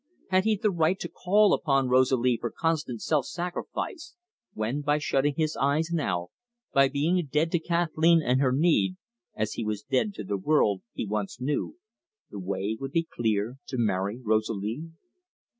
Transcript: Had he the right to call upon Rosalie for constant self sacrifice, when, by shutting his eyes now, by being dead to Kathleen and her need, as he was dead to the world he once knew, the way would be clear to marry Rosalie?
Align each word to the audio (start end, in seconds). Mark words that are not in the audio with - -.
Had 0.31 0.45
he 0.45 0.55
the 0.57 0.71
right 0.71 0.99
to 0.99 1.07
call 1.07 1.53
upon 1.53 1.87
Rosalie 1.87 2.39
for 2.41 2.49
constant 2.49 3.03
self 3.03 3.27
sacrifice, 3.27 4.15
when, 4.55 4.81
by 4.81 4.97
shutting 4.97 5.35
his 5.37 5.55
eyes 5.55 5.91
now, 5.91 6.29
by 6.73 6.87
being 6.89 7.23
dead 7.31 7.51
to 7.51 7.59
Kathleen 7.59 8.19
and 8.19 8.41
her 8.41 8.51
need, 8.51 8.97
as 9.35 9.53
he 9.53 9.63
was 9.63 9.83
dead 9.83 10.15
to 10.15 10.23
the 10.23 10.37
world 10.39 10.81
he 10.95 11.05
once 11.05 11.39
knew, 11.39 11.77
the 12.31 12.39
way 12.39 12.75
would 12.79 12.93
be 12.93 13.07
clear 13.15 13.59
to 13.67 13.77
marry 13.77 14.19
Rosalie? 14.19 14.87